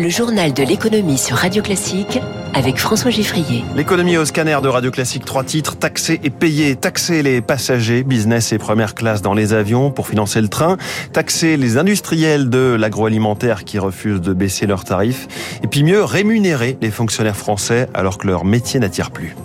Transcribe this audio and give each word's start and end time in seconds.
Le 0.00 0.08
journal 0.08 0.54
de 0.54 0.62
l'économie 0.62 1.18
sur 1.18 1.36
Radio 1.36 1.62
Classique 1.62 2.18
avec 2.54 2.78
François 2.78 3.10
Giffrier. 3.10 3.62
L'économie 3.76 4.16
au 4.16 4.24
scanner 4.24 4.56
de 4.62 4.68
Radio 4.68 4.90
Classique, 4.90 5.26
trois 5.26 5.44
titres, 5.44 5.76
taxer 5.76 6.18
et 6.24 6.30
payer. 6.30 6.74
Taxer 6.74 7.22
les 7.22 7.42
passagers, 7.42 8.02
business 8.02 8.50
et 8.54 8.56
première 8.56 8.94
classe 8.94 9.20
dans 9.20 9.34
les 9.34 9.52
avions 9.52 9.90
pour 9.90 10.08
financer 10.08 10.40
le 10.40 10.48
train. 10.48 10.78
Taxer 11.12 11.58
les 11.58 11.76
industriels 11.76 12.48
de 12.48 12.78
l'agroalimentaire 12.80 13.64
qui 13.64 13.78
refusent 13.78 14.22
de 14.22 14.32
baisser 14.32 14.66
leurs 14.66 14.84
tarifs. 14.84 15.28
Et 15.62 15.66
puis 15.66 15.82
mieux, 15.82 16.02
rémunérer 16.02 16.78
les 16.80 16.90
fonctionnaires 16.90 17.36
français 17.36 17.86
alors 17.92 18.16
que 18.16 18.26
leur 18.26 18.46
métier 18.46 18.80
n'attire 18.80 19.10
plus. 19.10 19.36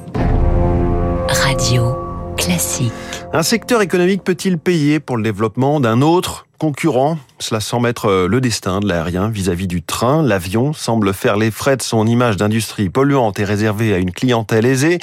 Un 3.33 3.43
secteur 3.43 3.81
économique 3.81 4.23
peut-il 4.23 4.57
payer 4.57 5.01
pour 5.01 5.17
le 5.17 5.23
développement 5.23 5.81
d'un 5.81 6.01
autre 6.01 6.47
concurrent? 6.57 7.17
Cela 7.37 7.59
semble 7.59 7.89
être 7.89 8.05
euh, 8.05 8.27
le 8.29 8.39
destin 8.39 8.79
de 8.79 8.87
l'aérien 8.87 9.27
vis-à-vis 9.27 9.67
du 9.67 9.83
train. 9.83 10.23
L'avion 10.23 10.71
semble 10.71 11.13
faire 11.13 11.35
les 11.35 11.51
frais 11.51 11.75
de 11.75 11.81
son 11.81 12.07
image 12.07 12.37
d'industrie 12.37 12.89
polluante 12.89 13.39
et 13.39 13.43
réservée 13.43 13.93
à 13.93 13.97
une 13.97 14.11
clientèle 14.11 14.65
aisée. 14.65 14.99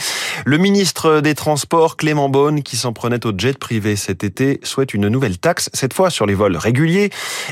Le 0.46 0.56
ministre 0.56 1.20
des 1.20 1.34
Transports, 1.34 1.98
Clément 1.98 2.30
Beaune, 2.30 2.62
qui 2.62 2.78
s'en 2.78 2.94
prenait 2.94 3.26
au 3.26 3.32
jet 3.36 3.58
privé 3.58 3.96
cet 3.96 4.24
été, 4.24 4.58
souhaite 4.62 4.94
une 4.94 5.08
nouvelle 5.08 5.36
taxe, 5.36 5.68
cette 5.74 5.92
fois 5.92 6.08
sur 6.08 6.24
les 6.24 6.34
vols 6.34 6.56
réguliers, 6.56 7.10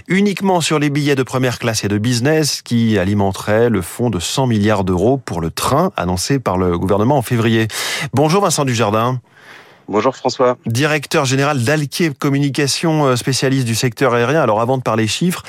uniquement 0.08 0.62
sur 0.62 0.78
les 0.78 0.88
billets 0.88 1.14
de 1.14 1.22
première 1.22 1.58
classe 1.58 1.84
et 1.84 1.88
de 1.88 1.98
business, 1.98 2.62
qui 2.62 2.96
alimenterait 2.96 3.68
le 3.68 3.82
fonds 3.82 4.08
de 4.08 4.18
100 4.18 4.46
milliards 4.46 4.84
d'euros 4.84 5.18
pour 5.18 5.42
le 5.42 5.50
train 5.50 5.92
annoncé 5.98 6.38
par 6.38 6.56
le 6.56 6.78
gouvernement 6.78 7.18
en 7.18 7.22
février. 7.22 7.68
Bonjour 8.14 8.40
Vincent 8.40 8.64
Dujardin. 8.64 9.20
Bonjour 9.90 10.14
François. 10.14 10.56
Directeur 10.66 11.24
général 11.24 11.64
d'Alquier 11.64 12.12
Communication, 12.16 13.06
euh, 13.06 13.16
spécialiste 13.16 13.66
du 13.66 13.74
secteur 13.74 14.14
aérien. 14.14 14.40
Alors 14.40 14.60
avant 14.60 14.78
de 14.78 14.84
parler 14.84 15.08
chiffres, 15.08 15.42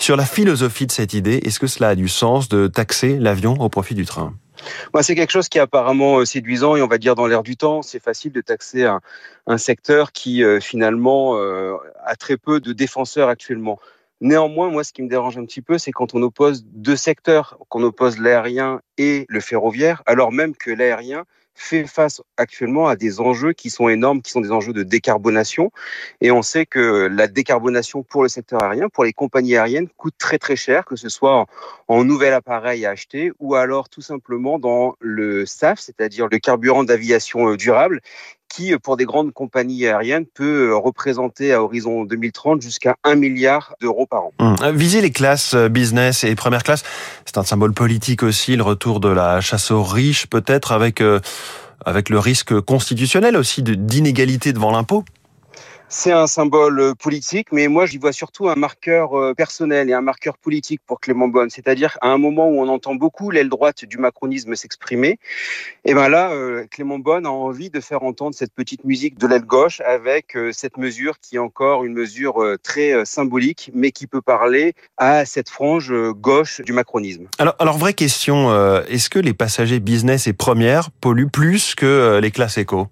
sur 0.00 0.16
la 0.16 0.24
philosophie 0.24 0.88
de 0.88 0.90
cette 0.90 1.14
idée, 1.14 1.36
est-ce 1.44 1.60
que 1.60 1.68
cela 1.68 1.90
a 1.90 1.94
du 1.94 2.08
sens 2.08 2.48
de 2.48 2.66
taxer 2.66 3.20
l'avion 3.20 3.52
au 3.60 3.68
profit 3.68 3.94
du 3.94 4.04
train? 4.04 4.34
Moi, 4.92 5.04
c'est 5.04 5.14
quelque 5.14 5.30
chose 5.30 5.48
qui 5.48 5.58
est 5.58 5.60
apparemment 5.60 6.18
euh, 6.18 6.24
séduisant 6.24 6.74
et 6.74 6.82
on 6.82 6.88
va 6.88 6.98
dire 6.98 7.14
dans 7.14 7.28
l'air 7.28 7.44
du 7.44 7.56
temps. 7.56 7.82
C'est 7.82 8.02
facile 8.02 8.32
de 8.32 8.40
taxer 8.40 8.84
un, 9.46 9.58
secteur 9.58 10.10
qui 10.10 10.42
euh, 10.42 10.58
finalement 10.58 11.36
a 12.04 12.16
très 12.16 12.36
peu 12.36 12.58
de 12.58 12.72
défenseurs 12.72 13.28
actuellement. 13.28 13.78
Néanmoins, 14.24 14.70
moi, 14.70 14.84
ce 14.84 14.94
qui 14.94 15.02
me 15.02 15.08
dérange 15.10 15.36
un 15.36 15.44
petit 15.44 15.60
peu, 15.60 15.76
c'est 15.76 15.92
quand 15.92 16.14
on 16.14 16.22
oppose 16.22 16.64
deux 16.72 16.96
secteurs, 16.96 17.58
qu'on 17.68 17.82
oppose 17.82 18.18
l'aérien 18.18 18.80
et 18.96 19.26
le 19.28 19.38
ferroviaire, 19.38 20.02
alors 20.06 20.32
même 20.32 20.56
que 20.56 20.70
l'aérien 20.70 21.26
fait 21.54 21.86
face 21.86 22.22
actuellement 22.38 22.88
à 22.88 22.96
des 22.96 23.20
enjeux 23.20 23.52
qui 23.52 23.68
sont 23.68 23.86
énormes, 23.90 24.22
qui 24.22 24.30
sont 24.30 24.40
des 24.40 24.50
enjeux 24.50 24.72
de 24.72 24.82
décarbonation. 24.82 25.70
Et 26.22 26.30
on 26.30 26.40
sait 26.40 26.64
que 26.64 27.06
la 27.12 27.26
décarbonation 27.26 28.02
pour 28.02 28.22
le 28.22 28.30
secteur 28.30 28.62
aérien, 28.62 28.88
pour 28.88 29.04
les 29.04 29.12
compagnies 29.12 29.56
aériennes, 29.56 29.88
coûte 29.98 30.14
très 30.16 30.38
très 30.38 30.56
cher, 30.56 30.86
que 30.86 30.96
ce 30.96 31.10
soit 31.10 31.44
en, 31.86 32.04
nouvel 32.04 32.32
appareil 32.32 32.86
à 32.86 32.92
acheter 32.92 33.30
ou 33.40 33.56
alors 33.56 33.90
tout 33.90 34.00
simplement 34.00 34.58
dans 34.58 34.96
le 35.00 35.44
SAF, 35.44 35.80
c'est-à-dire 35.80 36.28
le 36.30 36.38
carburant 36.38 36.82
d'aviation 36.82 37.50
euh, 37.50 37.56
durable, 37.58 38.00
qui, 38.54 38.76
pour 38.78 38.96
des 38.96 39.04
grandes 39.04 39.32
compagnies 39.32 39.86
aériennes, 39.86 40.26
peut 40.26 40.70
euh, 40.70 40.76
représenter 40.76 41.52
à 41.52 41.62
horizon 41.62 42.04
2030 42.04 42.62
jusqu'à 42.62 42.96
1 43.04 43.16
milliard 43.16 43.74
d'euros 43.80 44.06
par 44.06 44.26
an. 44.26 44.32
Hum. 44.38 44.56
Euh, 44.62 44.72
viser 44.72 45.00
les 45.00 45.10
classes 45.10 45.54
business 45.54 46.24
et 46.24 46.34
première 46.34 46.62
classe, 46.62 46.84
c'est 47.24 47.38
un 47.38 47.44
symbole 47.44 47.72
politique 47.72 48.22
aussi, 48.22 48.56
le 48.56 48.62
retour 48.62 49.00
de 49.00 49.08
la 49.08 49.40
chasse 49.40 49.70
aux 49.70 49.82
riches 49.82 50.26
peut-être 50.26 50.72
avec, 50.72 51.02
avec 51.84 52.08
le 52.08 52.18
risque 52.18 52.58
constitutionnel 52.60 53.36
aussi 53.36 53.62
d'inégalité 53.62 54.52
devant 54.52 54.70
l'impôt 54.70 55.04
c'est 55.94 56.10
un 56.10 56.26
symbole 56.26 56.80
euh, 56.80 56.94
politique, 56.94 57.52
mais 57.52 57.68
moi 57.68 57.86
j'y 57.86 57.98
vois 57.98 58.12
surtout 58.12 58.48
un 58.48 58.56
marqueur 58.56 59.16
euh, 59.16 59.32
personnel 59.32 59.88
et 59.88 59.92
un 59.92 60.00
marqueur 60.00 60.36
politique 60.38 60.80
pour 60.84 60.98
Clément 60.98 61.28
Bonne. 61.28 61.50
C'est-à-dire 61.50 61.96
à 62.00 62.08
un 62.08 62.18
moment 62.18 62.48
où 62.48 62.60
on 62.60 62.68
entend 62.68 62.96
beaucoup 62.96 63.30
l'aile 63.30 63.48
droite 63.48 63.84
du 63.84 63.98
macronisme 63.98 64.56
s'exprimer, 64.56 65.20
et 65.84 65.94
ben 65.94 66.08
là 66.08 66.32
euh, 66.32 66.66
Clément 66.68 66.98
Bonne 66.98 67.26
a 67.26 67.30
envie 67.30 67.70
de 67.70 67.78
faire 67.78 68.02
entendre 68.02 68.34
cette 68.34 68.52
petite 68.52 68.82
musique 68.82 69.18
de 69.18 69.28
l'aile 69.28 69.44
gauche 69.44 69.80
avec 69.82 70.36
cette 70.52 70.78
mesure 70.78 71.20
qui 71.20 71.36
est 71.36 71.38
encore 71.38 71.84
une 71.84 71.92
mesure 71.92 72.42
très 72.64 73.04
symbolique, 73.04 73.70
mais 73.72 73.92
qui 73.92 74.08
peut 74.08 74.20
parler 74.20 74.74
à 74.96 75.24
cette 75.24 75.48
frange 75.48 75.94
gauche 76.14 76.60
du 76.62 76.72
macronisme. 76.72 77.28
Alors, 77.38 77.54
alors 77.60 77.78
vraie 77.78 77.94
question, 77.94 78.50
est-ce 78.88 79.08
que 79.08 79.20
les 79.20 79.32
passagers 79.32 79.78
business 79.78 80.26
et 80.26 80.32
première 80.32 80.90
polluent 80.90 81.30
plus 81.30 81.76
que 81.76 82.18
les 82.20 82.30
classes 82.32 82.58
éco? 82.58 82.88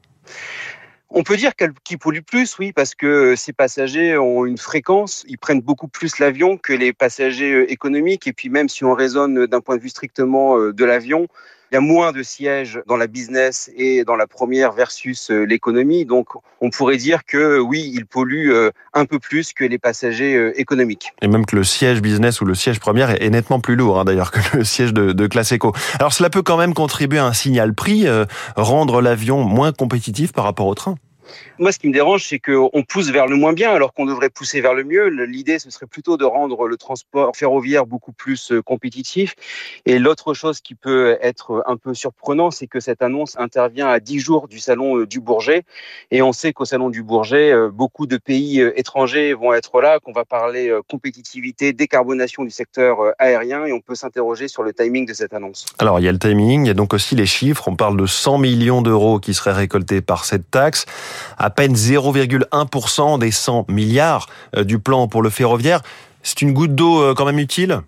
On 1.15 1.23
peut 1.23 1.37
dire 1.37 1.53
qu'ils 1.85 1.99
polluent 1.99 2.23
plus, 2.23 2.59
oui, 2.59 2.73
parce 2.73 2.95
que 2.95 3.37
ces 3.37 3.53
passagers 3.53 4.17
ont 4.17 4.47
une 4.47 4.59
fréquence, 4.59 5.25
ils 5.29 5.39
prennent 5.39 5.61
beaucoup 5.61 5.89
plus 5.89 6.19
l'avion 6.19 6.57
que 6.57 6.73
les 6.73 6.93
passagers 6.93 7.53
euh, 7.53 7.73
économiques. 7.73 8.27
Et 8.27 8.33
puis 8.33 8.49
même 8.49 8.69
si 8.69 8.85
on 8.85 8.95
raisonne 8.95 9.47
d'un 9.47 9.61
point 9.61 9.77
de 9.77 9.83
vue 9.83 9.91
strictement 9.91 10.59
euh, 10.59 10.73
de 10.73 10.85
l'avion, 10.85 11.29
il 11.73 11.77
y 11.77 11.79
a 11.79 11.81
moins 11.81 12.13
de 12.13 12.23
sièges 12.23 12.81
dans 12.87 12.99
la 12.99 13.07
business 13.07 13.71
et 13.77 14.05
dans 14.05 14.15
la 14.15 14.27
première 14.27 14.73
versus 14.73 15.31
euh, 15.31 15.45
l'économie. 15.45 16.05
Donc, 16.05 16.29
on 16.61 16.69
pourrait 16.69 16.99
dire 16.99 17.25
que 17.25 17.59
oui, 17.59 17.91
ils 17.95 18.07
polluent 18.07 18.53
un 18.93 19.05
peu 19.07 19.19
plus 19.19 19.53
que 19.53 19.65
les 19.65 19.79
passagers 19.79 20.53
économiques. 20.55 21.13
Et 21.23 21.29
même 21.29 21.47
que 21.47 21.57
le 21.57 21.65
siège 21.65 22.01
business 22.01 22.41
ou 22.41 22.45
le 22.45 22.55
siège 22.55 22.79
première 22.79 23.11
est 23.23 23.31
nettement 23.31 23.59
plus 23.59 23.75
lourd, 23.75 23.99
hein, 23.99 24.05
d'ailleurs, 24.05 24.31
que 24.33 24.59
le 24.59 24.65
siège 24.65 24.93
de, 24.93 25.13
de, 25.13 25.27
classe 25.27 25.51
éco. 25.51 25.73
Alors, 25.99 26.13
cela 26.13 26.31
peut 26.31 26.43
quand 26.43 26.59
même 26.59 26.75
contribuer 26.75 27.19
à 27.19 27.27
un 27.27 27.33
signal 27.33 27.75
prix, 27.75 28.07
rendre 28.55 29.01
l'avion 29.01 29.43
moins 29.43 29.73
compétitif 29.73 30.33
par 30.33 30.45
rapport 30.45 30.67
au 30.67 30.75
train? 30.75 30.95
Moi, 31.59 31.73
ce 31.73 31.79
qui 31.79 31.89
me 31.89 31.93
dérange, 31.93 32.25
c'est 32.25 32.39
qu'on 32.39 32.83
pousse 32.89 33.11
vers 33.11 33.27
le 33.27 33.37
moins 33.37 33.53
bien 33.53 33.73
alors 33.73 33.93
qu'on 33.93 34.07
devrait 34.07 34.31
pousser 34.31 34.61
vers 34.61 34.75
le 34.75 34.85
mieux. 34.85 35.09
L'idée, 35.09 35.59
ce 35.59 35.71
serait 35.71 35.87
plutôt 35.87 36.17
de 36.17 36.25
rendre 36.25 36.67
le 36.67 36.77
transport 36.77 37.37
ferroviaire 37.37 37.87
beaucoup 37.87 38.13
plus 38.13 38.53
euh, 38.53 38.63
compétitif. 38.63 39.35
Et 39.87 39.99
l'autre 39.99 40.35
chose 40.35 40.61
qui 40.61 40.75
peut 40.75 41.17
être 41.21 41.63
un 41.67 41.77
peu 41.77 41.95
surprenant, 41.95 42.51
c'est 42.51 42.67
que 42.67 42.81
cette 42.81 43.03
annonce 43.03 43.39
intervient 43.39 43.89
à 43.89 44.01
10 44.01 44.19
jours 44.19 44.49
du 44.49 44.59
salon 44.59 44.99
euh, 44.99 45.07
du 45.07 45.21
Bourget. 45.21 45.65
Et 46.11 46.23
on 46.23 46.33
sait 46.33 46.53
qu'au 46.53 46.65
salon 46.65 46.91
du 46.91 47.03
Bourget, 47.03 47.53
euh, 47.53 47.71
beaucoup 47.71 48.07
de 48.07 48.17
pays 48.17 48.61
étrangers 48.77 49.35
vont 49.35 49.53
être 49.53 49.81
là, 49.81 49.99
qu'on 50.01 50.13
va 50.13 50.25
parler 50.25 50.73
compétitivité, 50.89 51.73
décarbonation 51.73 52.45
du 52.45 52.51
secteur 52.51 52.99
aérien. 53.19 53.67
Et 53.67 53.73
on 53.73 53.81
peut 53.81 53.95
s'interroger 53.95 54.49
sur 54.49 54.63
le 54.63 54.73
timing 54.73 55.07
de 55.07 55.15
cette 55.15 55.33
annonce. 55.33 55.67
Alors, 55.79 56.01
il 56.01 56.05
y 56.05 56.09
a 56.09 56.13
le 56.13 56.19
timing, 56.19 56.65
il 56.65 56.69
y 56.69 56.71
a 56.71 56.75
donc 56.75 56.95
aussi 56.95 57.15
les 57.15 57.27
chiffres. 57.27 57.69
On 57.69 57.77
parle 57.77 57.97
de 57.97 58.07
100 58.07 58.39
millions 58.39 58.83
d'euros 58.83 59.19
qui 59.19 59.35
seraient 59.35 59.53
récoltés 59.53 60.01
par 60.01 60.25
cette 60.25 60.51
taxe 60.51 60.87
à 61.39 61.51
peine 61.51 61.75
0,1% 61.75 63.19
des 63.19 63.31
100 63.31 63.67
milliards 63.69 64.27
euh, 64.57 64.65
du 64.65 64.79
plan 64.79 65.09
pour 65.09 65.23
le 65.23 65.31
ferroviaire. 65.31 65.83
C'est 66.23 66.43
une 66.43 66.53
goutte 66.53 66.75
d'eau 66.75 67.03
euh, 67.03 67.15
quand 67.15 67.25
même 67.25 67.39
utile? 67.39 67.81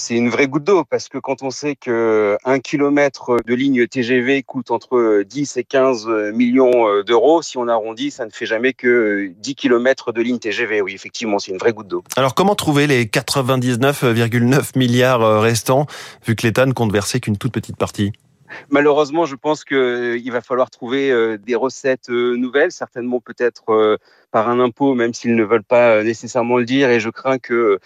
C'est 0.00 0.14
une 0.14 0.30
vraie 0.30 0.46
goutte 0.46 0.62
d'eau 0.62 0.84
parce 0.84 1.08
que 1.08 1.18
quand 1.18 1.42
on 1.42 1.50
sait 1.50 1.74
que 1.74 2.38
un 2.44 2.60
kilomètre 2.60 3.36
de 3.44 3.54
ligne 3.54 3.84
TGV 3.88 4.44
coûte 4.44 4.70
entre 4.70 5.24
10 5.24 5.56
et 5.56 5.64
15 5.64 6.06
millions 6.32 6.88
euh, 6.88 7.02
d'euros, 7.02 7.42
si 7.42 7.58
on 7.58 7.66
arrondit, 7.66 8.12
ça 8.12 8.24
ne 8.24 8.30
fait 8.30 8.46
jamais 8.46 8.74
que 8.74 9.32
10 9.38 9.56
kilomètres 9.56 10.12
de 10.12 10.22
ligne 10.22 10.38
TGV. 10.38 10.82
Oui, 10.82 10.94
effectivement, 10.94 11.40
c'est 11.40 11.50
une 11.50 11.58
vraie 11.58 11.72
goutte 11.72 11.88
d'eau. 11.88 12.04
Alors, 12.14 12.36
comment 12.36 12.54
trouver 12.54 12.86
les 12.86 13.06
99,9 13.06 14.78
milliards 14.78 15.40
restants, 15.40 15.86
vu 16.24 16.36
que 16.36 16.46
l'État 16.46 16.64
ne 16.64 16.72
compte 16.72 16.92
verser 16.92 17.18
qu'une 17.18 17.36
toute 17.36 17.52
petite 17.52 17.76
partie? 17.76 18.12
Malheureusement, 18.70 19.26
je 19.26 19.36
pense 19.36 19.64
qu'il 19.64 19.76
euh, 19.76 20.30
va 20.30 20.40
falloir 20.40 20.70
trouver 20.70 21.10
euh, 21.10 21.38
des 21.38 21.54
recettes 21.54 22.10
euh, 22.10 22.36
nouvelles, 22.36 22.72
certainement 22.72 23.20
peut-être 23.20 23.98
par 24.30 24.48
un 24.48 24.60
impôt, 24.60 24.94
même 24.94 25.14
s'ils 25.14 25.34
ne 25.34 25.44
veulent 25.44 25.64
pas 25.64 26.02
nécessairement 26.02 26.58
le 26.58 26.64
dire. 26.64 26.90
Et 26.90 27.00
je 27.00 27.10
crains 27.10 27.38
que 27.38 27.78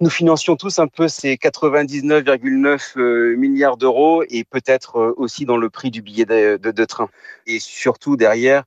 nous 0.00 0.10
financions 0.10 0.56
tous 0.56 0.78
un 0.78 0.86
peu 0.86 1.08
ces 1.08 1.36
99,9 1.36 3.36
milliards 3.36 3.76
d'euros 3.76 4.22
et 4.28 4.44
peut-être 4.44 5.14
aussi 5.16 5.44
dans 5.44 5.56
le 5.56 5.70
prix 5.70 5.90
du 5.90 6.02
billet 6.02 6.24
de, 6.24 6.84
train. 6.84 7.08
Et 7.46 7.58
surtout 7.60 8.16
derrière, 8.16 8.64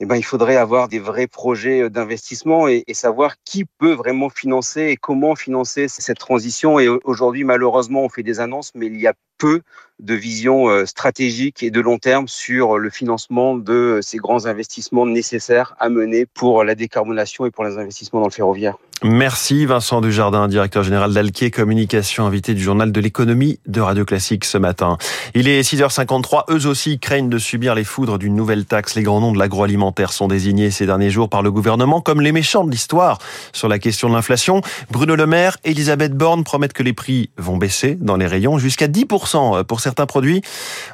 eh 0.00 0.06
ben, 0.06 0.16
il 0.16 0.24
faudrait 0.24 0.56
avoir 0.56 0.88
des 0.88 0.98
vrais 0.98 1.26
projets 1.26 1.90
d'investissement 1.90 2.68
et, 2.68 2.84
et, 2.86 2.94
savoir 2.94 3.34
qui 3.44 3.64
peut 3.64 3.92
vraiment 3.92 4.30
financer 4.30 4.86
et 4.86 4.96
comment 4.96 5.34
financer 5.34 5.88
cette 5.88 6.18
transition. 6.18 6.78
Et 6.78 6.88
aujourd'hui, 6.88 7.44
malheureusement, 7.44 8.04
on 8.04 8.08
fait 8.08 8.22
des 8.22 8.40
annonces, 8.40 8.72
mais 8.74 8.86
il 8.86 8.98
y 8.98 9.06
a 9.06 9.14
peu 9.40 9.62
de 9.98 10.14
vision 10.14 10.68
euh, 10.68 10.86
stratégique 10.86 11.62
et 11.62 11.70
de 11.70 11.80
long 11.80 11.98
terme 11.98 12.28
sur 12.28 12.78
le 12.78 12.90
financement 12.90 13.56
de 13.56 13.98
ces 14.02 14.18
grands 14.18 14.46
investissements 14.46 15.06
nécessaires 15.06 15.74
à 15.78 15.88
mener 15.88 16.26
pour 16.26 16.64
la 16.64 16.74
décarbonation 16.74 17.46
et 17.46 17.50
pour 17.50 17.64
les 17.64 17.76
investissements 17.76 18.20
dans 18.20 18.28
le 18.28 18.32
ferroviaire. 18.32 18.76
Merci 19.02 19.64
Vincent 19.64 20.02
Dujardin, 20.02 20.46
directeur 20.46 20.82
général 20.82 21.14
d'Alquier 21.14 21.50
Communication, 21.50 22.26
invité 22.26 22.52
du 22.52 22.60
journal 22.60 22.92
de 22.92 23.00
l'économie 23.00 23.58
de 23.66 23.80
Radio 23.80 24.04
Classique 24.04 24.44
ce 24.44 24.58
matin. 24.58 24.98
Il 25.34 25.48
est 25.48 25.62
6h53, 25.62 26.52
eux 26.52 26.66
aussi 26.66 26.98
craignent 26.98 27.30
de 27.30 27.38
subir 27.38 27.74
les 27.74 27.84
foudres 27.84 28.18
d'une 28.18 28.34
nouvelle 28.34 28.66
taxe. 28.66 28.96
Les 28.96 29.02
grands 29.02 29.22
noms 29.22 29.32
de 29.32 29.38
l'agroalimentaire 29.38 30.12
sont 30.12 30.28
désignés 30.28 30.70
ces 30.70 30.84
derniers 30.84 31.08
jours 31.08 31.30
par 31.30 31.40
le 31.40 31.50
gouvernement 31.50 32.02
comme 32.02 32.20
les 32.20 32.30
méchants 32.30 32.62
de 32.62 32.70
l'histoire 32.70 33.16
sur 33.54 33.68
la 33.68 33.78
question 33.78 34.10
de 34.10 34.14
l'inflation. 34.14 34.60
Bruno 34.90 35.16
Le 35.16 35.26
Maire, 35.26 35.56
Elisabeth 35.64 36.12
Borne 36.12 36.44
promettent 36.44 36.74
que 36.74 36.82
les 36.82 36.92
prix 36.92 37.30
vont 37.38 37.56
baisser 37.56 37.96
dans 37.98 38.18
les 38.18 38.26
rayons 38.26 38.58
jusqu'à 38.58 38.86
10% 38.86 39.29
10% 39.30 39.64
pour 39.64 39.80
certains 39.80 40.06
produits. 40.06 40.42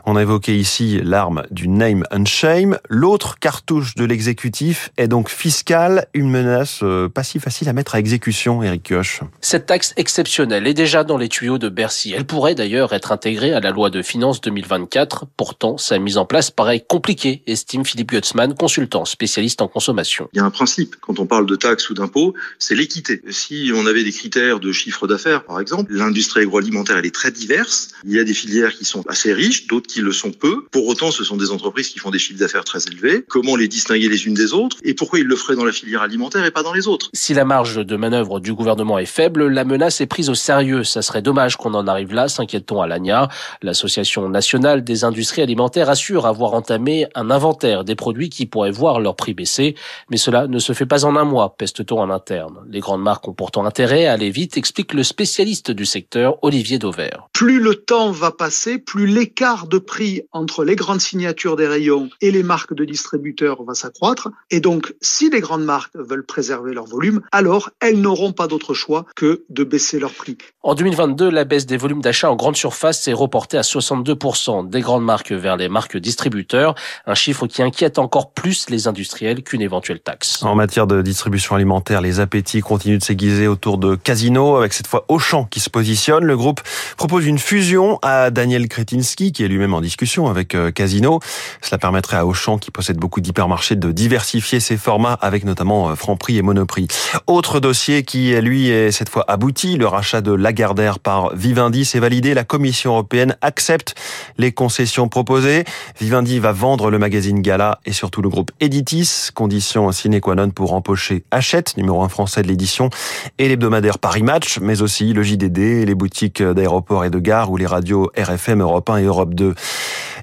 On 0.04 0.16
a 0.16 0.22
évoqué 0.22 0.56
ici 0.56 1.00
l'arme 1.02 1.44
du 1.50 1.68
name 1.68 2.04
and 2.10 2.24
shame. 2.26 2.78
L'autre 2.88 3.38
cartouche 3.38 3.94
de 3.94 4.04
l'exécutif 4.04 4.90
est 4.96 5.08
donc 5.08 5.28
fiscale, 5.28 6.06
une 6.14 6.30
menace 6.30 6.80
euh, 6.82 7.08
pas 7.08 7.22
si 7.22 7.38
facile 7.38 7.68
à 7.68 7.72
mettre 7.72 7.94
à 7.94 7.98
exécution, 7.98 8.62
Eric 8.62 8.82
Kioch. 8.82 9.20
Cette 9.40 9.66
taxe 9.66 9.92
exceptionnelle 9.96 10.66
est 10.66 10.74
déjà 10.74 11.04
dans 11.04 11.16
les 11.16 11.28
tuyaux 11.28 11.58
de 11.58 11.68
Bercy. 11.68 12.12
Elle 12.16 12.24
pourrait 12.24 12.54
d'ailleurs 12.54 12.92
être 12.92 13.12
intégrée 13.12 13.52
à 13.52 13.60
la 13.60 13.70
loi 13.70 13.90
de 13.90 14.02
finances 14.02 14.40
2024. 14.40 15.26
Pourtant, 15.36 15.78
sa 15.78 15.98
mise 15.98 16.18
en 16.18 16.24
place 16.24 16.50
paraît 16.50 16.84
compliquée, 16.86 17.42
estime 17.46 17.84
Philippe 17.84 18.10
Gutzmann, 18.10 18.54
consultant 18.54 19.04
spécialiste 19.04 19.62
en 19.62 19.68
consommation. 19.68 20.28
Il 20.32 20.38
y 20.38 20.40
a 20.40 20.44
un 20.44 20.50
principe. 20.50 20.96
Quand 21.00 21.18
on 21.18 21.26
parle 21.26 21.46
de 21.46 21.56
taxes 21.56 21.90
ou 21.90 21.94
d'impôts, 21.94 22.34
c'est 22.58 22.74
l'équité. 22.74 23.22
Si 23.30 23.70
on 23.74 23.86
avait 23.86 24.04
des 24.04 24.12
critères 24.12 24.60
de 24.60 24.72
chiffre 24.72 25.06
d'affaires, 25.06 25.44
par 25.44 25.60
exemple, 25.60 25.92
l'industrie 25.92 26.42
agroalimentaire, 26.42 26.98
elle 26.98 27.06
est 27.06 27.14
très 27.14 27.30
diverse. 27.30 27.90
Il 28.04 28.12
y 28.12 28.18
a 28.18 28.24
des 28.26 28.34
filières 28.34 28.74
qui 28.74 28.84
sont 28.84 29.02
assez 29.08 29.32
riches, 29.32 29.66
d'autres 29.66 29.86
qui 29.86 30.00
le 30.00 30.12
sont 30.12 30.32
peu. 30.32 30.66
Pour 30.70 30.86
autant, 30.86 31.10
ce 31.10 31.24
sont 31.24 31.36
des 31.36 31.50
entreprises 31.50 31.88
qui 31.88 31.98
font 31.98 32.10
des 32.10 32.18
chiffres 32.18 32.38
d'affaires 32.38 32.64
très 32.64 32.86
élevés. 32.86 33.24
Comment 33.28 33.56
les 33.56 33.68
distinguer 33.68 34.08
les 34.08 34.26
unes 34.26 34.34
des 34.34 34.52
autres 34.52 34.76
Et 34.82 34.94
pourquoi 34.94 35.20
ils 35.20 35.26
le 35.26 35.36
feraient 35.36 35.56
dans 35.56 35.64
la 35.64 35.72
filière 35.72 36.02
alimentaire 36.02 36.44
et 36.44 36.50
pas 36.50 36.62
dans 36.62 36.72
les 36.72 36.88
autres? 36.88 37.08
Si 37.14 37.32
la 37.32 37.44
marge 37.44 37.84
de 37.84 37.96
manœuvre 37.96 38.40
du 38.40 38.52
gouvernement 38.52 38.98
est 38.98 39.06
faible, 39.06 39.46
la 39.48 39.64
menace 39.64 40.00
est 40.00 40.06
prise 40.06 40.28
au 40.28 40.34
sérieux. 40.34 40.84
Ça 40.84 41.02
serait 41.02 41.22
dommage 41.22 41.56
qu'on 41.56 41.74
en 41.74 41.86
arrive 41.86 42.12
là, 42.12 42.28
s'inquiète-t-on 42.28 42.80
à 42.80 42.86
l'ANIA. 42.86 43.28
L'Association 43.62 44.28
nationale 44.28 44.84
des 44.84 45.04
industries 45.04 45.42
alimentaires 45.42 45.88
assure 45.88 46.26
avoir 46.26 46.54
entamé 46.54 47.06
un 47.14 47.30
inventaire 47.30 47.84
des 47.84 47.94
produits 47.94 48.28
qui 48.28 48.46
pourraient 48.46 48.70
voir 48.70 49.00
leur 49.00 49.16
prix 49.16 49.34
baisser. 49.34 49.74
Mais 50.10 50.16
cela 50.16 50.46
ne 50.46 50.58
se 50.58 50.72
fait 50.72 50.86
pas 50.86 51.04
en 51.04 51.16
un 51.16 51.24
mois, 51.24 51.56
peste-t-on 51.56 52.00
en 52.00 52.10
interne. 52.10 52.58
Les 52.68 52.80
grandes 52.80 53.02
marques 53.02 53.28
ont 53.28 53.34
pourtant 53.34 53.64
intérêt 53.64 54.06
à 54.06 54.12
aller 54.12 54.30
vite, 54.30 54.56
explique 54.56 54.94
le 54.94 55.02
spécialiste 55.02 55.70
du 55.70 55.86
secteur, 55.86 56.38
Olivier 56.42 56.78
Dauvert. 56.78 57.28
Plus 57.32 57.60
le 57.60 57.74
temps 57.74 58.10
va 58.16 58.32
passer, 58.32 58.78
plus 58.78 59.06
l'écart 59.06 59.66
de 59.66 59.78
prix 59.78 60.22
entre 60.32 60.64
les 60.64 60.76
grandes 60.76 61.00
signatures 61.00 61.56
des 61.56 61.66
rayons 61.66 62.08
et 62.20 62.30
les 62.30 62.42
marques 62.42 62.74
de 62.74 62.84
distributeurs 62.84 63.62
va 63.62 63.74
s'accroître. 63.74 64.28
Et 64.50 64.60
donc, 64.60 64.94
si 65.00 65.30
les 65.30 65.40
grandes 65.40 65.64
marques 65.64 65.94
veulent 65.94 66.26
préserver 66.26 66.74
leur 66.74 66.86
volume, 66.86 67.20
alors 67.32 67.70
elles 67.80 68.00
n'auront 68.00 68.32
pas 68.32 68.46
d'autre 68.46 68.74
choix 68.74 69.06
que 69.14 69.44
de 69.48 69.64
baisser 69.64 69.98
leur 69.98 70.12
prix. 70.12 70.36
En 70.62 70.74
2022, 70.74 71.30
la 71.30 71.44
baisse 71.44 71.66
des 71.66 71.76
volumes 71.76 72.00
d'achat 72.00 72.30
en 72.30 72.36
grande 72.36 72.56
surface 72.56 73.02
s'est 73.02 73.12
reportée 73.12 73.58
à 73.58 73.62
62% 73.62 74.68
des 74.68 74.80
grandes 74.80 75.04
marques 75.04 75.32
vers 75.32 75.56
les 75.56 75.68
marques 75.68 75.96
distributeurs, 75.96 76.74
un 77.06 77.14
chiffre 77.14 77.46
qui 77.46 77.62
inquiète 77.62 77.98
encore 77.98 78.32
plus 78.32 78.68
les 78.70 78.88
industriels 78.88 79.42
qu'une 79.42 79.62
éventuelle 79.62 80.00
taxe. 80.00 80.42
En 80.42 80.54
matière 80.54 80.86
de 80.86 81.02
distribution 81.02 81.54
alimentaire, 81.54 82.00
les 82.00 82.20
appétits 82.20 82.60
continuent 82.60 82.98
de 82.98 83.04
s'aiguiser 83.04 83.46
autour 83.46 83.78
de 83.78 83.94
Casino, 83.94 84.56
avec 84.56 84.72
cette 84.72 84.86
fois 84.86 85.04
Auchan 85.08 85.44
qui 85.44 85.60
se 85.60 85.70
positionne. 85.70 86.24
Le 86.24 86.36
groupe 86.36 86.60
propose 86.96 87.26
une 87.26 87.38
fusion 87.38 87.98
Daniel 88.30 88.68
Kretinsky, 88.68 89.32
qui 89.32 89.44
est 89.44 89.48
lui-même 89.48 89.74
en 89.74 89.80
discussion 89.80 90.28
avec 90.28 90.54
euh, 90.54 90.70
Casino. 90.70 91.20
Cela 91.60 91.78
permettrait 91.78 92.16
à 92.16 92.26
Auchan, 92.26 92.56
qui 92.58 92.70
possède 92.70 92.98
beaucoup 92.98 93.20
d'hypermarchés, 93.20 93.74
de 93.74 93.90
diversifier 93.90 94.60
ses 94.60 94.76
formats 94.76 95.18
avec 95.20 95.44
notamment 95.44 95.90
euh, 95.90 95.94
Franprix 95.94 96.38
et 96.38 96.42
Monoprix. 96.42 96.86
Autre 97.26 97.58
dossier 97.58 98.04
qui, 98.04 98.32
lui, 98.40 98.68
est 98.68 98.92
cette 98.92 99.08
fois 99.08 99.24
abouti, 99.26 99.76
le 99.76 99.86
rachat 99.86 100.20
de 100.20 100.32
Lagardère 100.32 100.98
par 100.98 101.34
Vivendi 101.34 101.84
s'est 101.84 101.98
validé. 101.98 102.34
La 102.34 102.44
Commission 102.44 102.92
européenne 102.92 103.36
accepte 103.40 103.94
les 104.38 104.52
concessions 104.52 105.08
proposées. 105.08 105.64
Vivendi 106.00 106.38
va 106.38 106.52
vendre 106.52 106.90
le 106.90 106.98
magazine 106.98 107.42
Gala 107.42 107.80
et 107.86 107.92
surtout 107.92 108.22
le 108.22 108.28
groupe 108.28 108.52
Editis, 108.60 109.30
condition 109.34 109.90
sine 109.92 110.20
qua 110.20 110.34
non 110.34 110.50
pour 110.50 110.74
empocher 110.74 111.24
Hachette, 111.30 111.76
numéro 111.76 112.02
un 112.02 112.08
français 112.08 112.42
de 112.42 112.48
l'édition, 112.48 112.90
et 113.38 113.48
l'hebdomadaire 113.48 113.98
Paris 113.98 114.22
Match, 114.22 114.58
mais 114.60 114.82
aussi 114.82 115.12
le 115.12 115.22
JDD, 115.22 115.86
les 115.86 115.94
boutiques 115.94 116.42
d'aéroports 116.42 117.04
et 117.04 117.10
de 117.10 117.18
gares 117.18 117.50
ou 117.50 117.56
les 117.56 117.66
radios 117.66 117.85
RFM, 118.16 118.60
Europe 118.60 118.90
1 118.90 118.98
et 118.98 119.04
Europe 119.04 119.34
2. 119.34 119.54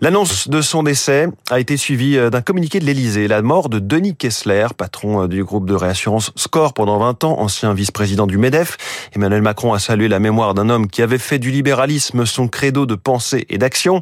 L'annonce 0.03 0.49
de 0.49 0.59
son 0.59 0.83
décès 0.83 1.29
a 1.49 1.61
été 1.61 1.77
suivie 1.77 2.17
d'un 2.29 2.41
communiqué 2.41 2.81
de 2.81 2.83
l'Elysée. 2.83 3.29
La 3.29 3.41
mort 3.41 3.69
de 3.69 3.79
Denis 3.79 4.17
Kessler, 4.17 4.67
patron 4.77 5.27
du 5.27 5.45
groupe 5.45 5.65
de 5.65 5.75
réassurance 5.75 6.33
Score 6.35 6.73
pendant 6.73 6.97
20 6.99 7.23
ans, 7.23 7.39
ancien 7.39 7.73
vice-président 7.73 8.27
du 8.27 8.37
MEDEF. 8.37 8.75
Emmanuel 9.15 9.41
Macron 9.41 9.71
a 9.71 9.79
salué 9.79 10.09
la 10.09 10.19
mémoire 10.19 10.55
d'un 10.55 10.69
homme 10.69 10.89
qui 10.89 11.01
avait 11.01 11.17
fait 11.17 11.39
du 11.39 11.51
libéralisme 11.51 12.25
son 12.25 12.49
credo 12.49 12.85
de 12.85 12.95
pensée 12.95 13.45
et 13.47 13.57
d'action. 13.57 14.01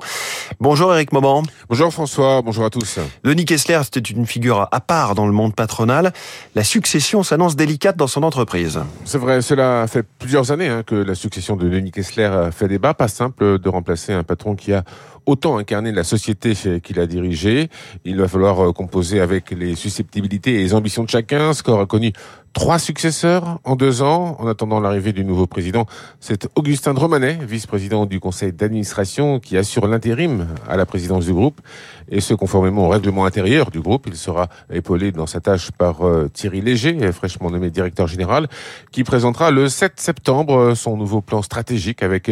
Bonjour 0.60 0.92
Eric 0.92 1.12
Mauban. 1.14 1.44
Bonjour 1.70 1.94
François, 1.94 2.42
bonjour 2.42 2.66
à 2.66 2.72
tous. 2.72 2.98
Denis 3.24 3.46
Kessler, 3.46 3.82
c'était 3.84 4.00
une 4.00 4.26
figure 4.26 4.68
à 4.72 4.80
part 4.80 5.14
dans 5.14 5.28
le 5.28 5.34
monde 5.34 5.54
patronal. 5.54 6.14
La 6.56 6.64
succession 6.64 7.22
s'annonce 7.22 7.56
délicate 7.56 7.96
dans 7.96 8.08
son 8.08 8.24
entreprise. 8.24 8.80
C'est 9.06 9.20
vrai, 9.20 9.44
cela 9.44 9.86
fait 9.88 10.04
plusieurs 10.18 10.52
années 10.52 10.68
hein, 10.68 10.82
que 10.82 10.96
la 10.96 11.14
succession 11.14 11.56
de 11.58 11.70
Denis 11.70 11.92
Kessler 11.92 12.50
fait 12.52 12.68
débat. 12.68 12.96
Pas 12.96 13.08
simple 13.08 13.60
de 13.60 13.70
remplacer 13.70 14.14
un 14.14 14.24
patron 14.24 14.56
qui 14.56 14.74
a 14.74 14.84
autant 15.26 15.58
incarné 15.58 15.92
la 15.92 16.04
société 16.04 16.54
qu'il 16.82 17.00
a 17.00 17.08
dirigée. 17.08 17.70
Il 18.06 18.18
va 18.18 18.28
falloir 18.28 18.74
composer 18.74 19.20
avec 19.20 19.52
les 19.52 19.76
susceptibilités 19.76 20.56
et 20.56 20.64
les 20.64 20.74
ambitions 20.74 21.04
de 21.04 21.10
chacun. 21.10 21.54
Score 21.54 21.82
a 21.82 21.86
connu 21.86 22.14
trois 22.54 22.80
successeurs 22.80 23.60
en 23.64 23.76
deux 23.76 24.02
ans. 24.02 24.36
En 24.40 24.48
attendant 24.48 24.80
l'arrivée 24.80 25.14
du 25.14 25.24
nouveau 25.24 25.48
président, 25.48 25.86
c'est 26.20 26.48
Augustin 26.56 26.94
Dromanet, 26.94 27.40
vice-président 27.42 28.06
du 28.06 28.20
conseil 28.20 28.52
d'administration, 28.52 29.40
qui 29.40 29.58
assure 29.58 29.88
l'intérim 29.88 30.48
à 30.68 30.78
la 30.78 30.86
présidence 30.86 31.26
du 31.26 31.34
groupe. 31.34 31.62
Et 32.10 32.20
ce, 32.20 32.34
conformément 32.34 32.86
au 32.88 32.90
règlement 32.90 33.26
intérieur 33.26 33.72
du 33.72 33.80
groupe, 33.80 34.06
il 34.08 34.16
sera 34.16 34.50
épaulé 34.72 35.12
dans 35.12 35.28
sa 35.28 35.40
tâche 35.40 35.72
par 35.72 36.06
euh, 36.06 36.30
Thierry 36.32 36.62
Léger, 36.62 37.12
fraîchement 37.12 37.50
nommé 37.50 37.70
directeur 37.70 38.08
général, 38.08 38.48
qui 38.92 39.04
présentera 39.04 39.52
le 39.52 39.70
7 39.70 39.94
septembre 40.00 40.74
son 40.76 40.98
nouveau 40.98 41.22
plan 41.22 41.42
stratégique 41.42 42.04
avec 42.04 42.30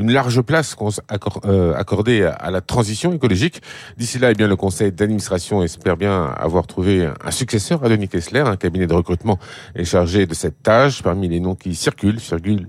une 0.00 0.12
large 0.12 0.40
place 0.40 0.76
euh, 1.44 1.74
accordée 1.74 2.22
à 2.22 2.50
la 2.50 2.60
transition 2.60 3.12
écologique. 3.12 3.60
D'ici 3.96 4.18
là, 4.18 4.30
eh 4.30 4.34
bien, 4.34 4.48
le 4.48 4.56
conseil 4.56 4.92
d'administration 4.92 5.62
espère 5.62 5.96
bien 5.96 6.24
avoir 6.24 6.66
trouvé 6.66 7.08
un 7.22 7.30
successeur 7.30 7.84
à 7.84 7.88
Denis 7.88 8.08
Kessler, 8.08 8.40
un 8.40 8.56
cabinet 8.56 8.86
de 8.86 8.94
recrutement 8.94 9.38
est 9.74 9.84
chargé 9.84 10.26
de 10.26 10.34
cette 10.34 10.62
tâche. 10.62 11.02
Parmi 11.02 11.28
les 11.28 11.40
noms 11.40 11.54
qui 11.54 11.74
circulent, 11.74 12.20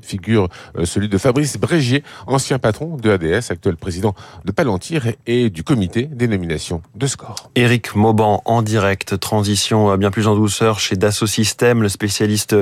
figure 0.01 0.49
euh, 0.77 0.85
celui 0.85 1.09
de 1.09 1.17
Fabrice 1.17 1.57
Brégier, 1.57 2.03
ancien 2.27 2.59
patron 2.59 2.97
de 2.97 3.09
ADS, 3.09 3.51
actuel 3.51 3.77
président 3.77 4.13
de 4.45 4.51
Palantir 4.51 5.07
et 5.27 5.49
du 5.49 5.63
comité 5.63 6.03
des 6.03 6.27
nominations 6.27 6.81
de 6.95 7.07
Score. 7.07 7.49
Éric 7.55 7.95
Mauban 7.95 8.41
en 8.45 8.61
direct, 8.61 9.19
transition 9.19 9.97
bien 9.97 10.11
plus 10.11 10.27
en 10.27 10.35
douceur 10.35 10.79
chez 10.79 10.95
Dassault 10.95 11.27
Systèmes, 11.27 11.81
le 11.81 11.89
spécialiste 11.89 12.55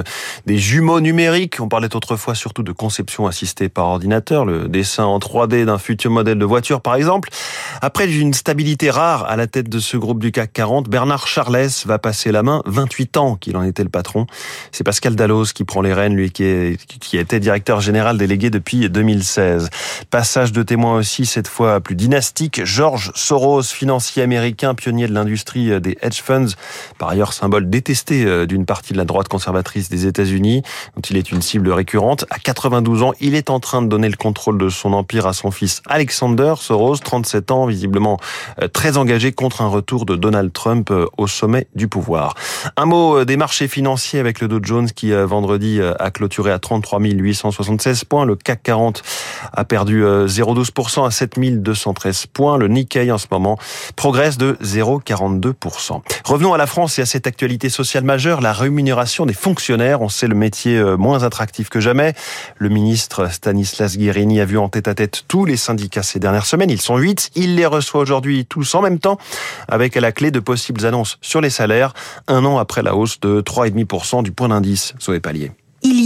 des 0.46 0.58
jumeaux 0.58 1.00
numériques. 1.00 1.60
On 1.60 1.68
parlait 1.68 1.96
autrefois 1.96 2.36
surtout 2.36 2.64
de 2.64 2.72
conception 2.72 3.28
assistée 3.28 3.70
par 3.70 3.86
ordinateur, 3.86 4.46
le 4.46 4.68
dessin 4.68 5.06
en 5.06 5.20
3D 5.20 5.66
d'un 5.66 5.78
futur 5.78 6.12
modèle 6.12 6.38
de 6.38 6.46
voiture 6.46 6.82
par 6.82 6.96
exemple. 6.96 7.30
Après 7.82 8.12
une 8.12 8.34
stabilité 8.34 8.90
rare 8.90 9.26
à 9.26 9.36
la 9.36 9.48
tête 9.48 9.70
de 9.70 9.80
ce 9.80 9.98
groupe 9.98 10.20
du 10.20 10.32
CAC 10.32 10.54
40, 10.54 10.90
Bernard 10.90 11.28
Charles 11.28 11.70
va 11.86 12.00
passer 12.00 12.32
la 12.32 12.44
main, 12.44 12.62
28 12.66 13.18
ans 13.18 13.36
qu'il 13.36 13.58
en 13.58 13.64
était 13.64 13.84
le 13.84 13.90
patron. 13.90 14.19
C'est 14.72 14.84
Pascal 14.84 15.16
Dallos 15.16 15.46
qui 15.54 15.64
prend 15.64 15.82
les 15.82 15.94
rênes, 15.94 16.16
lui 16.16 16.32
qui, 16.32 16.78
qui 17.00 17.18
était 17.18 17.40
directeur 17.40 17.82
général 17.82 18.18
délégué 18.18 18.50
depuis 18.50 18.90
2016. 18.90 19.70
Passage 20.10 20.52
de 20.52 20.64
témoin 20.64 20.96
aussi, 20.96 21.26
cette 21.26 21.48
fois 21.48 21.80
plus 21.80 21.96
dynastique, 21.96 22.62
George 22.66 23.12
Soros, 23.16 23.64
financier 23.64 24.24
américain, 24.24 24.76
pionnier 24.76 25.08
de 25.08 25.14
l'industrie 25.14 25.80
des 25.82 25.98
hedge 26.02 26.22
funds, 26.22 26.56
par 26.98 27.10
ailleurs 27.10 27.34
symbole 27.34 27.70
détesté 27.70 28.26
euh, 28.26 28.46
d'une 28.46 28.66
partie 28.66 28.94
de 28.94 28.98
la 28.98 29.06
droite 29.06 29.28
conservatrice 29.28 29.90
des 29.90 30.06
États-Unis, 30.06 30.64
dont 30.96 31.02
il 31.02 31.18
est 31.18 31.32
une 31.32 31.42
cible 31.42 31.72
récurrente. 31.72 32.26
À 32.30 32.40
92 32.40 33.04
ans, 33.04 33.14
il 33.20 33.36
est 33.36 33.50
en 33.50 33.60
train 33.60 33.82
de 33.82 33.88
donner 33.88 34.10
le 34.10 34.16
contrôle 34.16 34.58
de 34.58 34.70
son 34.70 34.94
empire 34.94 35.28
à 35.28 35.34
son 35.34 35.52
fils 35.52 35.82
Alexander 35.88 36.56
Soros, 36.58 36.98
37 36.98 37.52
ans, 37.52 37.66
visiblement 37.66 38.20
euh, 38.62 38.68
très 38.68 38.98
engagé 38.98 39.32
contre 39.32 39.62
un 39.62 39.68
retour 39.68 40.06
de 40.06 40.16
Donald 40.16 40.52
Trump 40.54 40.92
euh, 40.92 41.06
au 41.18 41.28
sommet 41.28 41.68
du 41.76 41.88
pouvoir. 41.88 42.36
Un 42.78 42.86
mot 42.86 43.26
des 43.26 43.38
marchés 43.38 43.68
financiers 43.68 44.09
avec 44.18 44.42
le 44.42 44.48
Dow 44.48 44.60
Jones 44.62 44.90
qui 44.90 45.12
vendredi 45.12 45.80
a 45.82 46.10
clôturé 46.12 46.52
à 46.52 46.60
33 46.60 47.00
876 47.00 48.06
points. 48.06 48.26
Le 48.26 48.36
CAC 48.36 48.64
40 48.64 49.04
a 49.54 49.66
perdu 49.66 50.04
0,12% 50.04 51.06
à 51.06 51.12
7 51.12 51.40
213 51.62 52.26
points. 52.28 52.58
Le 52.58 52.68
Nikkei 52.68 53.12
en 53.12 53.18
ce 53.18 53.28
moment 53.32 53.58
progresse 53.96 54.38
de 54.38 54.58
0,42%. 54.64 56.02
Revenons 56.26 56.54
à 56.54 56.58
la 56.58 56.68
France 56.68 57.00
et 57.00 57.02
à 57.02 57.06
cette 57.06 57.28
actualité 57.28 57.70
sociale 57.70 58.04
majeure, 58.04 58.42
la 58.42 58.54
rémunération 58.54 59.26
des 59.26 59.34
fonctionnaires. 59.34 60.02
On 60.02 60.10
sait 60.10 60.28
le 60.28 60.36
métier 60.36 60.82
moins 60.98 61.24
attractif 61.24 61.70
que 61.70 61.80
jamais. 61.80 62.14
Le 62.58 62.70
ministre 62.70 63.32
Stanislas 63.32 63.98
Guérini 63.98 64.40
a 64.42 64.46
vu 64.46 64.58
en 64.58 64.70
tête 64.70 64.88
à 64.88 64.96
tête 64.96 65.24
tous 65.28 65.46
les 65.46 65.58
syndicats 65.58 66.04
ces 66.04 66.20
dernières 66.20 66.46
semaines. 66.46 66.70
Ils 66.70 66.82
sont 66.82 66.98
huit. 66.98 67.32
Il 67.36 67.56
les 67.56 67.66
reçoit 67.66 68.02
aujourd'hui 68.02 68.46
tous 68.46 68.76
en 68.76 68.82
même 68.82 69.00
temps 69.00 69.18
avec 69.68 69.96
à 69.98 70.02
la 70.02 70.12
clé 70.12 70.32
de 70.32 70.40
possibles 70.40 70.86
annonces 70.86 71.18
sur 71.22 71.42
les 71.42 71.50
salaires 71.50 71.94
un 72.28 72.46
an 72.46 72.58
après 72.58 72.84
la 72.84 72.96
hausse 72.96 73.20
de 73.20 73.42
3,5% 73.42 74.24
du 74.24 74.32
point 74.32 74.50
d'indice. 74.50 74.94
Zoé 75.02 75.20
Pallier. 75.20 75.52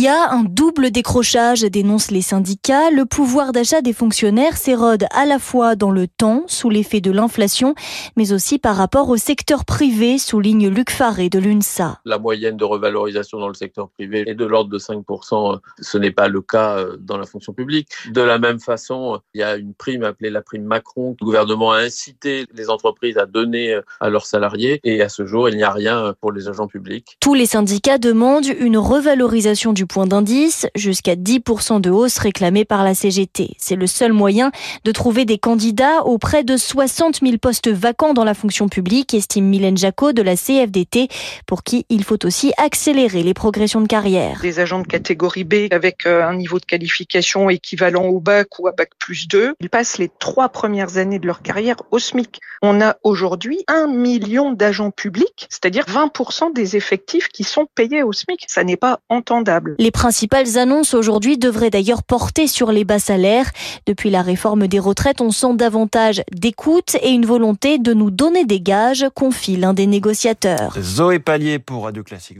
Il 0.03 0.07
y 0.07 0.09
a 0.09 0.33
un 0.33 0.43
double 0.43 0.91
décrochage, 0.91 1.61
dénoncent 1.61 2.11
les 2.11 2.21
syndicats. 2.21 2.91
Le 2.91 3.05
pouvoir 3.05 3.53
d'achat 3.53 3.81
des 3.81 3.93
fonctionnaires 3.93 4.57
s'érode 4.57 5.05
à 5.11 5.25
la 5.25 5.39
fois 5.39 5.77
dans 5.77 5.91
le 5.91 6.09
temps, 6.09 6.43
sous 6.47 6.69
l'effet 6.69 6.99
de 6.99 7.09
l'inflation, 7.09 7.73
mais 8.17 8.33
aussi 8.33 8.59
par 8.59 8.75
rapport 8.75 9.07
au 9.07 9.15
secteur 9.15 9.63
privé, 9.63 10.17
souligne 10.17 10.67
Luc 10.67 10.91
Faré 10.91 11.29
de 11.29 11.39
l'UNSA. 11.39 12.01
La 12.03 12.19
moyenne 12.19 12.57
de 12.57 12.65
revalorisation 12.65 13.39
dans 13.39 13.47
le 13.47 13.53
secteur 13.53 13.87
privé 13.91 14.25
est 14.27 14.35
de 14.35 14.43
l'ordre 14.43 14.69
de 14.69 14.77
5%. 14.77 15.59
Ce 15.79 15.97
n'est 15.97 16.11
pas 16.11 16.27
le 16.27 16.41
cas 16.41 16.79
euh, 16.79 16.97
dans 16.99 17.15
la 17.17 17.25
fonction 17.25 17.53
publique. 17.53 17.87
De 18.11 18.19
la 18.19 18.39
même 18.39 18.59
façon, 18.59 19.21
il 19.33 19.39
y 19.39 19.43
a 19.43 19.55
une 19.55 19.73
prime 19.73 20.03
appelée 20.03 20.31
la 20.31 20.41
prime 20.41 20.65
Macron. 20.65 21.15
Le 21.21 21.25
gouvernement 21.25 21.71
a 21.71 21.77
incité 21.77 22.45
les 22.53 22.69
entreprises 22.69 23.17
à 23.17 23.25
donner 23.25 23.75
euh, 23.75 23.81
à 24.01 24.09
leurs 24.09 24.25
salariés 24.25 24.81
et 24.83 25.01
à 25.01 25.07
ce 25.07 25.25
jour, 25.25 25.47
il 25.47 25.55
n'y 25.55 25.63
a 25.63 25.71
rien 25.71 26.13
pour 26.19 26.33
les 26.33 26.49
agents 26.49 26.67
publics. 26.67 27.15
Tous 27.21 27.35
les 27.35 27.45
syndicats 27.45 27.99
demandent 27.99 28.51
une 28.59 28.77
revalorisation 28.77 29.71
du 29.71 29.87
point 29.93 30.07
d'indice 30.07 30.65
jusqu'à 30.73 31.13
10% 31.13 31.79
de 31.79 31.91
hausse 31.91 32.17
réclamée 32.17 32.65
par 32.65 32.83
la 32.83 32.95
CGT. 32.95 33.51
C'est 33.59 33.75
le 33.75 33.85
seul 33.85 34.11
moyen 34.11 34.51
de 34.85 34.91
trouver 34.91 35.23
des 35.23 35.37
candidats 35.37 36.01
auprès 36.03 36.43
de 36.43 36.57
60 36.57 37.19
000 37.21 37.37
postes 37.37 37.67
vacants 37.69 38.15
dans 38.15 38.23
la 38.23 38.33
fonction 38.33 38.69
publique, 38.69 39.13
estime 39.13 39.45
Mylène 39.45 39.77
Jacot 39.77 40.11
de 40.11 40.23
la 40.23 40.35
CFDT, 40.35 41.09
pour 41.45 41.61
qui 41.61 41.85
il 41.89 42.03
faut 42.03 42.25
aussi 42.25 42.53
accélérer 42.57 43.21
les 43.21 43.35
progressions 43.35 43.81
de 43.81 43.87
carrière. 43.87 44.39
Des 44.41 44.59
agents 44.59 44.79
de 44.79 44.87
catégorie 44.87 45.43
B 45.43 45.53
avec 45.69 46.07
euh, 46.07 46.25
un 46.25 46.37
niveau 46.37 46.57
de 46.57 46.65
qualification 46.65 47.51
équivalent 47.51 48.05
au 48.05 48.19
bac 48.19 48.57
ou 48.57 48.67
à 48.67 48.71
bac 48.71 48.89
plus 48.97 49.27
2, 49.27 49.53
ils 49.59 49.69
passent 49.69 49.99
les 49.99 50.09
trois 50.17 50.49
premières 50.49 50.97
années 50.97 51.19
de 51.19 51.27
leur 51.27 51.43
carrière 51.43 51.75
au 51.91 51.99
SMIC. 51.99 52.39
On 52.63 52.81
a 52.81 52.95
aujourd'hui 53.03 53.63
un 53.67 53.85
million 53.85 54.53
d'agents 54.53 54.89
publics, 54.89 55.45
c'est-à-dire 55.51 55.85
20% 55.85 56.51
des 56.51 56.77
effectifs 56.77 57.27
qui 57.27 57.43
sont 57.43 57.67
payés 57.75 58.01
au 58.01 58.11
SMIC. 58.11 58.45
Ça 58.47 58.63
n'est 58.63 58.75
pas 58.75 59.01
entendable. 59.09 59.75
Les 59.83 59.91
principales 59.91 60.57
annonces 60.57 60.93
aujourd'hui 60.93 61.37
devraient 61.37 61.69
d'ailleurs 61.69 62.03
porter 62.03 62.47
sur 62.47 62.71
les 62.71 62.85
bas 62.85 62.99
salaires. 62.99 63.51
Depuis 63.85 64.09
la 64.09 64.21
réforme 64.21 64.69
des 64.69 64.79
retraites, 64.79 65.19
on 65.19 65.29
sent 65.29 65.55
davantage 65.55 66.23
d'écoute 66.31 66.95
et 67.01 67.09
une 67.09 67.25
volonté 67.25 67.79
de 67.79 67.93
nous 67.93 68.09
donner 68.09 68.45
des 68.45 68.61
gages, 68.61 69.05
confie 69.13 69.57
l'un 69.57 69.73
des 69.73 69.85
négociateurs. 69.85 70.73
Zoé 70.79 71.19
pour 71.19 71.83
Radio 71.83 72.01
Classique. 72.01 72.37